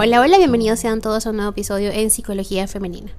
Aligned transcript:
Hola, 0.00 0.20
hola, 0.20 0.38
bienvenidos 0.38 0.78
sean 0.78 1.00
todos 1.00 1.26
a 1.26 1.30
un 1.30 1.38
nuevo 1.38 1.50
episodio 1.50 1.90
en 1.90 2.10
Psicología 2.10 2.68
Femenina. 2.68 3.10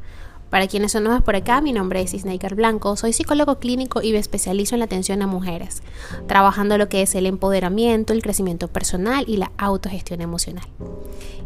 Para 0.50 0.66
quienes 0.68 0.94
son 0.94 1.04
nuevas 1.04 1.22
por 1.22 1.36
acá, 1.36 1.60
mi 1.60 1.74
nombre 1.74 2.00
es 2.00 2.14
Isnaker 2.14 2.56
Blanco, 2.56 2.96
soy 2.96 3.12
psicólogo 3.12 3.60
clínico 3.60 4.02
y 4.02 4.14
me 4.14 4.18
especializo 4.18 4.76
en 4.76 4.80
la 4.80 4.86
atención 4.86 5.22
a 5.22 5.28
mujeres, 5.28 5.84
trabajando 6.26 6.78
lo 6.78 6.88
que 6.88 7.02
es 7.02 7.16
el 7.16 7.26
empoderamiento, 7.26 8.14
el 8.14 8.22
crecimiento 8.22 8.70
personal 8.70 9.26
y 9.28 9.36
la 9.36 9.52
autogestión 9.58 10.22
emocional. 10.22 10.70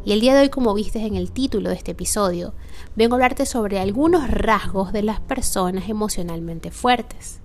Y 0.05 0.11
el 0.11 0.21
día 0.21 0.35
de 0.35 0.41
hoy, 0.41 0.49
como 0.49 0.75
viste 0.75 0.99
en 0.99 1.15
el 1.15 1.31
título 1.31 1.69
de 1.69 1.77
este 1.77 1.93
episodio, 1.93 2.53
vengo 2.95 3.15
a 3.15 3.17
hablarte 3.17 3.47
sobre 3.47 3.79
algunos 3.79 4.29
rasgos 4.29 4.93
de 4.93 5.01
las 5.01 5.19
personas 5.19 5.89
emocionalmente 5.89 6.69
fuertes. 6.69 7.39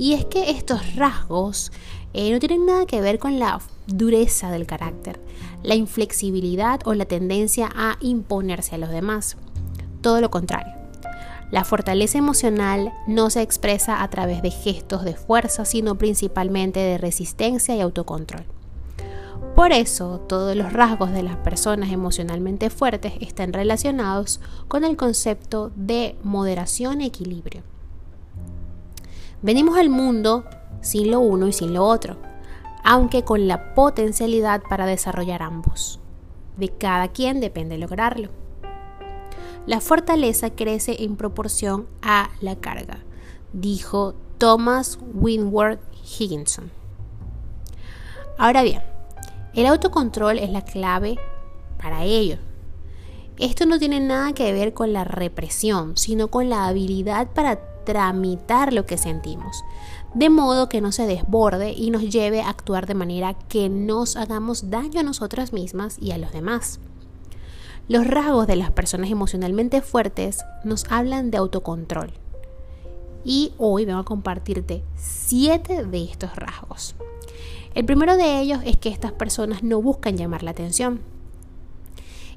Y 0.00 0.14
es 0.14 0.24
que 0.24 0.48
estos 0.48 0.96
rasgos 0.96 1.72
eh, 2.14 2.32
no 2.32 2.38
tienen 2.38 2.64
nada 2.64 2.86
que 2.86 3.02
ver 3.02 3.18
con 3.18 3.38
la 3.38 3.60
dureza 3.86 4.50
del 4.50 4.66
carácter, 4.66 5.20
la 5.62 5.74
inflexibilidad 5.74 6.80
o 6.86 6.94
la 6.94 7.04
tendencia 7.04 7.68
a 7.76 7.98
imponerse 8.00 8.76
a 8.76 8.78
los 8.78 8.88
demás. 8.88 9.36
Todo 10.00 10.22
lo 10.22 10.30
contrario. 10.30 10.72
La 11.50 11.64
fortaleza 11.64 12.16
emocional 12.16 12.94
no 13.06 13.28
se 13.28 13.42
expresa 13.42 14.02
a 14.02 14.08
través 14.08 14.40
de 14.40 14.50
gestos 14.50 15.04
de 15.04 15.16
fuerza, 15.16 15.66
sino 15.66 15.98
principalmente 15.98 16.80
de 16.80 16.96
resistencia 16.96 17.76
y 17.76 17.82
autocontrol. 17.82 18.46
Por 19.54 19.72
eso, 19.72 20.20
todos 20.26 20.56
los 20.56 20.72
rasgos 20.72 21.12
de 21.12 21.24
las 21.24 21.36
personas 21.36 21.92
emocionalmente 21.92 22.70
fuertes 22.70 23.12
están 23.20 23.52
relacionados 23.52 24.40
con 24.66 24.84
el 24.84 24.96
concepto 24.96 25.72
de 25.76 26.16
moderación 26.22 27.02
y 27.02 27.06
equilibrio. 27.08 27.62
Venimos 29.42 29.78
al 29.78 29.88
mundo 29.88 30.44
sin 30.82 31.10
lo 31.10 31.20
uno 31.20 31.48
y 31.48 31.52
sin 31.52 31.72
lo 31.72 31.84
otro, 31.86 32.16
aunque 32.84 33.24
con 33.24 33.48
la 33.48 33.74
potencialidad 33.74 34.62
para 34.68 34.84
desarrollar 34.84 35.42
ambos. 35.42 35.98
De 36.58 36.68
cada 36.68 37.08
quien 37.08 37.40
depende 37.40 37.78
lograrlo. 37.78 38.28
La 39.66 39.80
fortaleza 39.80 40.50
crece 40.50 41.04
en 41.04 41.16
proporción 41.16 41.86
a 42.02 42.30
la 42.40 42.56
carga, 42.56 42.98
dijo 43.52 44.14
Thomas 44.36 44.98
Winward 45.14 45.78
Higginson. 46.18 46.70
Ahora 48.36 48.62
bien, 48.62 48.82
el 49.54 49.66
autocontrol 49.66 50.38
es 50.38 50.50
la 50.50 50.64
clave 50.64 51.18
para 51.80 52.04
ello. 52.04 52.36
Esto 53.38 53.64
no 53.64 53.78
tiene 53.78 54.00
nada 54.00 54.34
que 54.34 54.52
ver 54.52 54.74
con 54.74 54.92
la 54.92 55.04
represión, 55.04 55.96
sino 55.96 56.28
con 56.28 56.50
la 56.50 56.66
habilidad 56.66 57.28
para 57.28 57.60
tramitar 57.90 58.72
lo 58.72 58.86
que 58.86 58.96
sentimos, 58.96 59.64
de 60.14 60.30
modo 60.30 60.68
que 60.68 60.80
no 60.80 60.92
se 60.92 61.08
desborde 61.08 61.72
y 61.72 61.90
nos 61.90 62.02
lleve 62.02 62.40
a 62.40 62.48
actuar 62.48 62.86
de 62.86 62.94
manera 62.94 63.34
que 63.34 63.68
nos 63.68 64.14
hagamos 64.14 64.70
daño 64.70 65.00
a 65.00 65.02
nosotras 65.02 65.52
mismas 65.52 65.98
y 65.98 66.12
a 66.12 66.18
los 66.18 66.30
demás. 66.30 66.78
Los 67.88 68.06
rasgos 68.06 68.46
de 68.46 68.54
las 68.54 68.70
personas 68.70 69.10
emocionalmente 69.10 69.82
fuertes 69.82 70.44
nos 70.62 70.84
hablan 70.88 71.32
de 71.32 71.38
autocontrol. 71.38 72.12
Y 73.24 73.54
hoy 73.58 73.86
vengo 73.86 73.98
a 73.98 74.04
compartirte 74.04 74.84
siete 74.94 75.84
de 75.84 76.04
estos 76.04 76.36
rasgos. 76.36 76.94
El 77.74 77.84
primero 77.86 78.16
de 78.16 78.38
ellos 78.38 78.60
es 78.64 78.76
que 78.76 78.90
estas 78.90 79.10
personas 79.10 79.64
no 79.64 79.82
buscan 79.82 80.16
llamar 80.16 80.44
la 80.44 80.52
atención. 80.52 81.00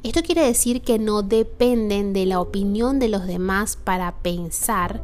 Esto 0.02 0.22
quiere 0.22 0.42
decir 0.42 0.82
que 0.82 1.00
no 1.00 1.22
dependen 1.22 2.12
de 2.12 2.26
la 2.26 2.42
opinión 2.42 3.00
de 3.00 3.08
los 3.08 3.26
demás 3.26 3.78
para 3.78 4.16
pensar 4.16 5.02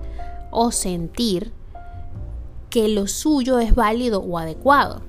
o 0.52 0.72
sentir 0.72 1.52
que 2.70 2.88
lo 2.88 3.08
suyo 3.08 3.60
es 3.60 3.76
válido 3.76 4.22
o 4.22 4.38
adecuado. 4.38 5.02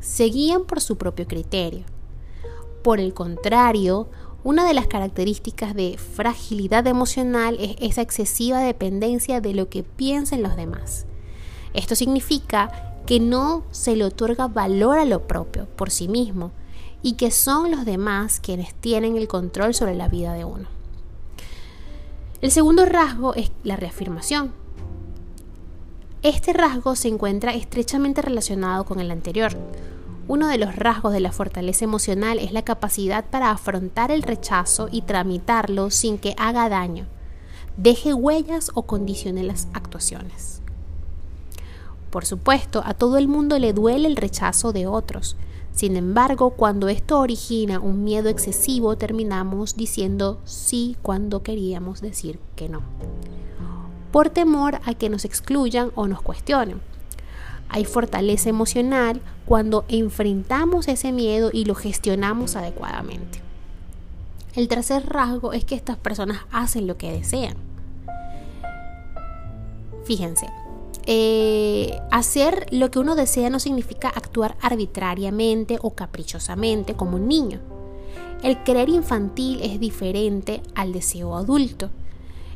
Se 0.00 0.24
guían 0.24 0.64
por 0.64 0.80
su 0.80 0.96
propio 0.96 1.26
criterio. 1.26 1.84
Por 2.82 3.00
el 3.00 3.12
contrario, 3.12 4.08
una 4.42 4.66
de 4.66 4.72
las 4.72 4.86
características 4.86 5.74
de 5.74 5.98
fragilidad 5.98 6.86
emocional 6.86 7.56
es 7.60 7.76
esa 7.80 8.00
excesiva 8.00 8.60
dependencia 8.60 9.40
de 9.40 9.52
lo 9.52 9.68
que 9.68 9.82
piensen 9.82 10.42
los 10.42 10.56
demás. 10.56 11.06
Esto 11.74 11.94
significa 11.94 12.94
que 13.06 13.20
no 13.20 13.64
se 13.70 13.96
le 13.96 14.04
otorga 14.04 14.48
valor 14.48 14.98
a 14.98 15.04
lo 15.04 15.26
propio 15.26 15.66
por 15.76 15.90
sí 15.90 16.08
mismo 16.08 16.52
y 17.02 17.14
que 17.14 17.30
son 17.30 17.70
los 17.70 17.84
demás 17.84 18.40
quienes 18.40 18.74
tienen 18.74 19.16
el 19.16 19.28
control 19.28 19.74
sobre 19.74 19.94
la 19.94 20.08
vida 20.08 20.32
de 20.32 20.44
uno. 20.44 20.68
El 22.40 22.50
segundo 22.50 22.86
rasgo 22.86 23.34
es 23.34 23.52
la 23.64 23.76
reafirmación. 23.76 24.52
Este 26.22 26.52
rasgo 26.52 26.96
se 26.96 27.08
encuentra 27.08 27.54
estrechamente 27.54 28.20
relacionado 28.20 28.84
con 28.84 29.00
el 29.00 29.10
anterior. 29.10 29.56
Uno 30.28 30.48
de 30.48 30.58
los 30.58 30.76
rasgos 30.76 31.14
de 31.14 31.20
la 31.20 31.32
fortaleza 31.32 31.86
emocional 31.86 32.38
es 32.38 32.52
la 32.52 32.60
capacidad 32.60 33.24
para 33.24 33.50
afrontar 33.50 34.10
el 34.10 34.22
rechazo 34.22 34.90
y 34.92 35.00
tramitarlo 35.00 35.90
sin 35.90 36.18
que 36.18 36.34
haga 36.36 36.68
daño, 36.68 37.06
deje 37.78 38.12
huellas 38.12 38.70
o 38.74 38.82
condicione 38.82 39.44
las 39.44 39.68
actuaciones. 39.72 40.60
Por 42.10 42.26
supuesto, 42.26 42.82
a 42.84 42.92
todo 42.92 43.16
el 43.16 43.26
mundo 43.26 43.58
le 43.58 43.72
duele 43.72 44.06
el 44.06 44.16
rechazo 44.16 44.74
de 44.74 44.86
otros. 44.86 45.36
Sin 45.72 45.96
embargo, 45.96 46.50
cuando 46.50 46.90
esto 46.90 47.18
origina 47.18 47.80
un 47.80 48.04
miedo 48.04 48.28
excesivo, 48.28 48.94
terminamos 48.96 49.74
diciendo 49.74 50.38
sí 50.44 50.98
cuando 51.00 51.42
queríamos 51.42 52.02
decir 52.02 52.38
que 52.56 52.68
no 52.68 52.82
por 54.12 54.30
temor 54.30 54.80
a 54.84 54.94
que 54.94 55.08
nos 55.08 55.24
excluyan 55.24 55.90
o 55.94 56.06
nos 56.06 56.22
cuestionen. 56.22 56.80
Hay 57.68 57.84
fortaleza 57.84 58.48
emocional 58.48 59.20
cuando 59.46 59.84
enfrentamos 59.88 60.88
ese 60.88 61.12
miedo 61.12 61.50
y 61.52 61.64
lo 61.64 61.74
gestionamos 61.74 62.56
adecuadamente. 62.56 63.40
El 64.54 64.66
tercer 64.66 65.06
rasgo 65.08 65.52
es 65.52 65.64
que 65.64 65.76
estas 65.76 65.96
personas 65.96 66.40
hacen 66.50 66.88
lo 66.88 66.96
que 66.96 67.12
desean. 67.12 67.56
Fíjense, 70.04 70.48
eh, 71.06 72.00
hacer 72.10 72.66
lo 72.72 72.90
que 72.90 72.98
uno 72.98 73.14
desea 73.14 73.50
no 73.50 73.60
significa 73.60 74.08
actuar 74.08 74.56
arbitrariamente 74.60 75.78
o 75.82 75.90
caprichosamente 75.90 76.94
como 76.94 77.16
un 77.16 77.28
niño. 77.28 77.60
El 78.42 78.62
querer 78.64 78.88
infantil 78.88 79.60
es 79.62 79.78
diferente 79.78 80.62
al 80.74 80.92
deseo 80.92 81.36
adulto. 81.36 81.90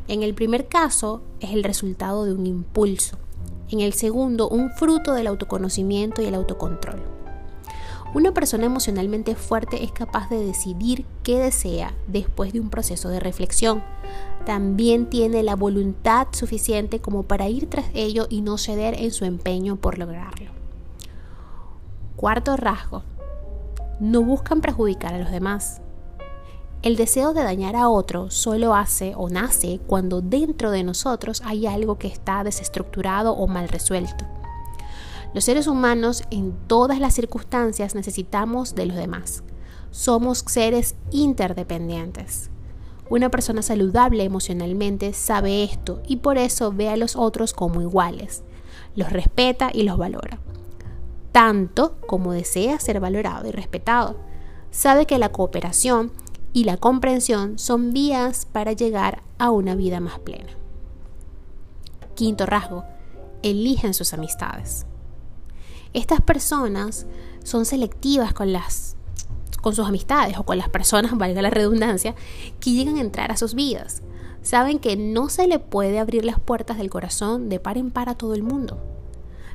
En 0.07 0.23
el 0.23 0.35
primer 0.35 0.69
caso 0.69 1.23
es 1.41 1.53
el 1.53 1.65
resultado 1.65 2.25
de 2.25 2.33
un 2.33 2.47
impulso. 2.47 3.17
En 3.71 3.81
el 3.81 3.95
segundo, 3.95 4.49
un 4.49 4.71
fruto 4.71 5.15
del 5.15 5.27
autoconocimiento 5.27 6.21
y 6.21 6.27
el 6.27 6.35
autocontrol. 6.35 7.01
Una 8.13 8.33
persona 8.33 8.67
emocionalmente 8.67 9.35
fuerte 9.35 9.83
es 9.83 9.91
capaz 9.91 10.29
de 10.29 10.39
decidir 10.39 11.05
qué 11.25 11.41
desea 11.41 11.95
después 12.07 12.53
de 12.53 12.61
un 12.61 12.71
proceso 12.71 13.09
de 13.09 13.19
reflexión. 13.19 13.83
También 14.47 15.11
tiene 15.11 15.43
la 15.43 15.57
voluntad 15.57 16.29
suficiente 16.31 17.01
como 17.01 17.25
para 17.25 17.49
ir 17.49 17.69
tras 17.69 17.87
ello 17.93 18.27
y 18.29 18.43
no 18.43 18.57
ceder 18.57 18.95
en 19.01 19.11
su 19.11 19.25
empeño 19.25 19.77
por 19.77 19.99
lograrlo. 19.99 20.53
Cuarto 22.15 22.57
rasgo. 22.57 23.03
No 23.99 24.23
buscan 24.23 24.61
perjudicar 24.61 25.15
a 25.15 25.19
los 25.19 25.33
demás. 25.33 25.81
El 26.85 26.97
deseo 26.97 27.33
de 27.33 27.43
dañar 27.43 27.77
a 27.77 27.89
otro 27.89 28.31
solo 28.31 28.75
hace 28.75 29.15
o 29.17 29.31
nace 29.31 29.81
cuando 29.87 30.21
dentro 30.21 30.71
de 30.71 30.85
nosotros 30.85 31.41
hay 31.43 31.67
algo 31.67 31.97
que 31.97 32.09
está 32.09 32.45
desestructurado 32.45 33.33
o 33.33 33.47
mal 33.47 33.71
resuelto. 33.71 34.27
Los 35.33 35.45
seres 35.45 35.67
humanos 35.67 36.25
en 36.31 36.53
todas 36.67 37.01
las 37.01 37.15
circunstancias 37.15 37.95
necesitamos 37.95 38.75
de 38.75 38.85
los 38.85 38.99
demás. 38.99 39.45
Somos 39.93 40.45
seres 40.47 40.95
interdependientes. 41.11 42.51
Una 43.09 43.31
persona 43.31 43.63
saludable 43.63 44.23
emocionalmente 44.23 45.15
sabe 45.15 45.65
esto 45.65 46.03
y 46.07 46.17
por 46.17 46.37
eso 46.37 46.71
ve 46.71 46.91
a 46.91 46.99
los 46.99 47.17
otros 47.17 47.55
como 47.55 47.81
iguales. 47.81 48.43
Los 48.95 49.11
respeta 49.11 49.71
y 49.73 49.85
los 49.85 49.97
valora. 49.97 50.39
Tanto 51.33 51.97
como 52.07 52.33
desea 52.33 52.79
ser 52.79 53.01
valorado 53.01 53.49
y 53.49 53.53
respetado. 53.53 54.17
Sabe 54.71 55.07
que 55.07 55.19
la 55.19 55.31
cooperación 55.31 56.13
y 56.55 56.65
la 56.65 56.77
comprensión 56.77 57.59
son 57.59 57.93
vías 57.93 58.47
para 58.47 58.73
llegar 58.73 59.23
a 59.39 59.51
una 59.51 59.75
vida 59.75 59.99
más 59.99 60.21
plena. 60.21 60.53
Quinto 62.15 62.47
rasgo, 62.47 62.85
eligen 63.43 63.93
sus 63.93 64.15
amistades. 64.15 64.87
Estas 65.93 66.21
personas 66.21 67.07
son 67.43 67.67
selectivas 67.67 68.33
con 68.33 68.53
las 68.53 68.97
con 69.61 69.75
sus 69.75 69.89
amistades 69.89 70.39
o 70.39 70.45
con 70.45 70.59
las 70.59 70.69
personas, 70.69 71.17
valga 71.19 71.43
la 71.43 71.51
redundancia, 71.51 72.15
que 72.61 72.71
llegan 72.71 72.97
a 72.97 73.01
entrar 73.01 73.33
a 73.33 73.37
sus 73.37 73.55
vidas. 73.55 74.03
Saben 74.43 74.79
que 74.79 74.97
no 74.97 75.31
se 75.31 75.49
le 75.49 75.59
puede 75.59 75.99
abrir 75.99 76.25
las 76.25 76.39
puertas 76.39 76.77
del 76.77 76.91
corazón 76.91 77.49
de 77.49 77.59
par 77.59 77.79
en 77.79 77.91
par 77.91 78.11
a 78.11 78.15
todo 78.15 78.35
el 78.35 78.43
mundo. 78.43 78.79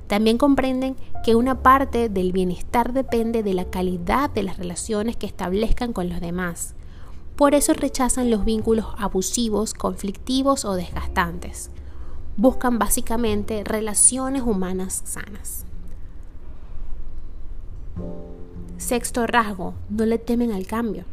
También 0.08 0.40
comprenden 0.40 0.98
que 1.24 1.36
una 1.36 1.62
parte 1.62 2.10
del 2.10 2.32
bienestar 2.32 2.92
depende 2.92 3.44
de 3.44 3.54
la 3.54 3.66
calidad 3.66 4.32
de 4.32 4.44
las 4.44 4.58
relaciones 4.58 5.16
que 5.16 5.28
establezcan 5.28 5.94
con 5.94 6.10
los 6.10 6.20
demás 6.20 6.74
por 7.40 7.56
eso 7.56 7.74
rechazan 7.74 8.30
los 8.30 8.44
vínculos 8.44 8.86
abusivos, 8.98 9.74
conflictivos 9.74 10.66
o 10.66 10.74
desgastantes. 10.74 11.72
Buscan 12.36 12.80
básicamente 12.80 13.64
relaciones 13.64 14.42
humanas 14.42 15.04
sanas. 15.06 15.64
Sexto 18.76 19.26
rasgo, 19.26 19.74
no 19.90 20.06
le 20.06 20.18
temen 20.18 20.52
al 20.52 20.68
cambio. 20.68 21.06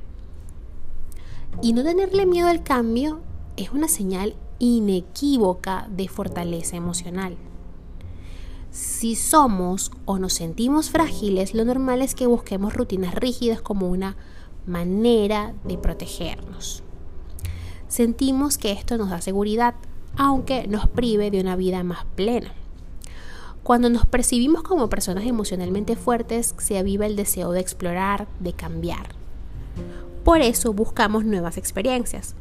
Y 1.63 1.75
no 1.75 1.85
tenerle 1.85 2.27
miedo 2.27 2.49
al 2.49 2.65
cambio 2.65 3.21
es 3.57 3.71
una 3.71 3.87
señal 3.87 4.35
inequívoca 4.59 5.87
de 5.93 6.09
fortaleza 6.09 6.75
emocional. 6.75 7.37
Si 8.73 9.15
somos 9.15 9.93
o 10.07 10.19
nos 10.19 10.33
sentimos 10.33 10.91
frágiles, 10.91 11.55
lo 11.55 11.65
normal 11.65 12.03
es 12.03 12.17
que 12.17 12.27
busquemos 12.27 12.75
rutinas 12.75 13.15
rígidas 13.15 13.63
como 13.63 13.89
una 13.89 14.17
manera 14.67 15.55
de 15.65 15.79
protegernos. 15.79 16.83
Sentimos 17.89 18.59
que 18.59 18.73
esto 18.73 18.99
nos 18.99 19.11
da 19.11 19.21
seguridad, 19.21 19.75
aunque 20.17 20.67
nos 20.67 20.89
prive 20.89 21.31
de 21.31 21.41
una 21.41 21.57
vida 21.57 21.83
más 21.85 22.05
plena. 22.17 22.53
Cuando 23.63 23.91
nos 23.91 24.07
percibimos 24.07 24.63
como 24.63 24.89
personas 24.89 25.27
emocionalmente 25.27 25.97
fuertes, 25.97 26.55
se 26.59 26.79
aviva 26.79 27.07
el 27.07 27.17
deseo 27.17 27.53
de 27.53 27.61
explorar, 27.61 28.29
de 28.39 28.53
cambiar. 28.53 29.09
Por 30.25 30.41
eso 30.41 30.73
buscamos 30.73 31.25
nuevas 31.25 31.57
experiencias. 31.57 32.35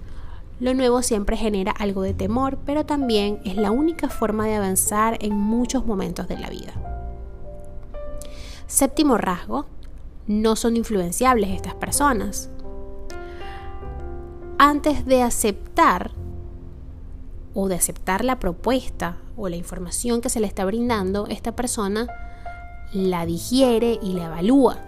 Lo 0.60 0.74
nuevo 0.74 1.02
siempre 1.02 1.36
genera 1.36 1.72
algo 1.72 2.02
de 2.02 2.14
temor, 2.14 2.58
pero 2.66 2.86
también 2.86 3.40
es 3.44 3.58
la 3.58 3.72
única 3.72 4.10
forma 4.10 4.46
de 4.46 4.56
avanzar 4.56 5.18
en 5.22 5.36
muchos 5.36 5.86
momentos 5.86 6.28
de 6.28 6.40
la 6.40 6.50
vida. 6.50 6.74
Séptimo 8.68 9.18
rasgo, 9.18 9.66
no 10.28 10.56
son 10.56 10.78
influenciables 10.78 11.52
estas 11.52 11.76
personas. 11.76 12.50
Antes 14.58 15.06
de 15.06 15.22
aceptar 15.22 16.12
o 17.54 17.68
de 17.68 17.76
aceptar 17.76 18.24
la 18.24 18.40
propuesta 18.40 19.18
o 19.38 19.50
la 19.50 19.56
información 19.56 20.22
que 20.22 20.30
se 20.30 20.40
le 20.40 20.48
está 20.48 20.66
brindando, 20.66 21.28
esta 21.28 21.56
persona 21.56 22.08
la 22.94 23.26
digiere 23.26 24.00
y 24.02 24.14
la 24.14 24.26
evalúa 24.26 24.80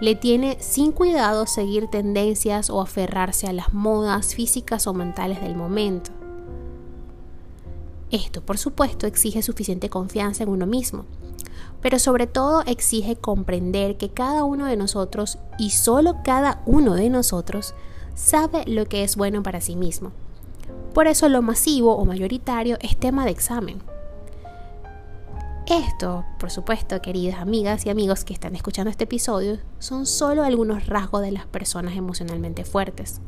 le 0.00 0.14
tiene 0.14 0.56
sin 0.60 0.92
cuidado 0.92 1.46
seguir 1.46 1.88
tendencias 1.88 2.70
o 2.70 2.80
aferrarse 2.80 3.48
a 3.48 3.52
las 3.52 3.74
modas 3.74 4.34
físicas 4.34 4.86
o 4.86 4.94
mentales 4.94 5.40
del 5.40 5.56
momento. 5.56 6.10
Esto, 8.10 8.40
por 8.40 8.58
supuesto, 8.58 9.06
exige 9.06 9.42
suficiente 9.42 9.90
confianza 9.90 10.44
en 10.44 10.50
uno 10.50 10.66
mismo, 10.66 11.04
pero 11.80 11.98
sobre 11.98 12.26
todo 12.26 12.62
exige 12.66 13.16
comprender 13.16 13.96
que 13.96 14.10
cada 14.10 14.44
uno 14.44 14.66
de 14.66 14.76
nosotros, 14.76 15.38
y 15.58 15.70
solo 15.70 16.16
cada 16.24 16.62
uno 16.66 16.94
de 16.94 17.10
nosotros, 17.10 17.74
sabe 18.14 18.64
lo 18.66 18.86
que 18.86 19.04
es 19.04 19.16
bueno 19.16 19.42
para 19.42 19.60
sí 19.60 19.76
mismo. 19.76 20.12
Por 20.92 21.06
eso 21.06 21.28
lo 21.28 21.42
masivo 21.42 21.96
o 21.96 22.04
mayoritario 22.04 22.76
es 22.80 22.96
tema 22.96 23.24
de 23.24 23.30
examen. 23.30 23.82
Esto, 25.66 26.24
por 26.38 26.50
supuesto, 26.50 27.00
queridas 27.02 27.40
amigas 27.40 27.84
y 27.84 27.90
amigos 27.90 28.24
que 28.24 28.32
están 28.32 28.56
escuchando 28.56 28.90
este 28.90 29.04
episodio, 29.04 29.58
son 29.78 30.06
solo 30.06 30.42
algunos 30.42 30.86
rasgos 30.86 31.20
de 31.20 31.30
las 31.30 31.46
personas 31.46 31.94
emocionalmente 31.94 32.64
fuertes. 32.64 33.20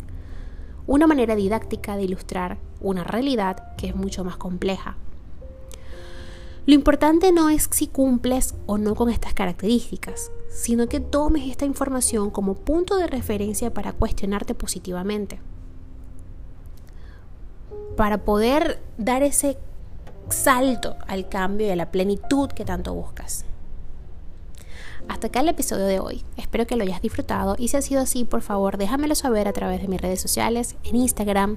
Una 0.86 1.06
manera 1.06 1.36
didáctica 1.36 1.96
de 1.96 2.04
ilustrar 2.04 2.58
una 2.80 3.04
realidad 3.04 3.76
que 3.76 3.88
es 3.88 3.94
mucho 3.94 4.24
más 4.24 4.38
compleja. 4.38 4.96
Lo 6.70 6.76
importante 6.76 7.32
no 7.32 7.48
es 7.50 7.68
si 7.72 7.88
cumples 7.88 8.54
o 8.66 8.78
no 8.78 8.94
con 8.94 9.10
estas 9.10 9.34
características, 9.34 10.30
sino 10.48 10.88
que 10.88 11.00
tomes 11.00 11.50
esta 11.50 11.64
información 11.64 12.30
como 12.30 12.54
punto 12.54 12.96
de 12.96 13.08
referencia 13.08 13.74
para 13.74 13.92
cuestionarte 13.92 14.54
positivamente. 14.54 15.40
Para 17.96 18.18
poder 18.18 18.80
dar 18.98 19.24
ese 19.24 19.58
salto 20.28 20.94
al 21.08 21.28
cambio 21.28 21.66
y 21.66 21.70
a 21.70 21.74
la 21.74 21.90
plenitud 21.90 22.48
que 22.50 22.64
tanto 22.64 22.94
buscas. 22.94 23.44
Hasta 25.08 25.26
acá 25.26 25.40
el 25.40 25.48
episodio 25.48 25.86
de 25.86 25.98
hoy. 25.98 26.22
Espero 26.36 26.68
que 26.68 26.76
lo 26.76 26.84
hayas 26.84 27.02
disfrutado 27.02 27.56
y 27.58 27.66
si 27.66 27.78
ha 27.78 27.82
sido 27.82 28.00
así, 28.00 28.22
por 28.22 28.42
favor, 28.42 28.78
déjamelo 28.78 29.16
saber 29.16 29.48
a 29.48 29.52
través 29.52 29.82
de 29.82 29.88
mis 29.88 30.00
redes 30.00 30.20
sociales 30.20 30.76
en 30.84 30.94
Instagram, 30.94 31.56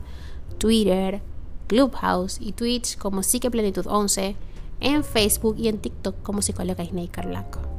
Twitter, 0.58 1.22
Clubhouse 1.68 2.40
y 2.42 2.54
Twitch 2.54 2.98
como 2.98 3.22
Psique 3.22 3.52
Plenitud 3.52 3.86
11, 3.88 4.36
en 4.80 5.04
Facebook 5.04 5.56
y 5.58 5.68
en 5.68 5.80
TikTok 5.80 6.22
como 6.22 6.42
psicóloga 6.42 6.86
Snaker 6.86 7.28
Blanco. 7.28 7.73